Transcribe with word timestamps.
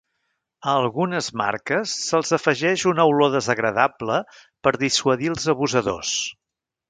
A 0.69 0.73
algunes 0.83 1.27
marques 1.41 1.91
se'ls 2.05 2.31
afegeix 2.37 2.85
una 2.93 3.05
olor 3.11 3.31
desagradable 3.35 4.17
per 4.67 4.75
dissuadir 4.87 5.33
els 5.35 5.49
abusadors. 5.57 6.17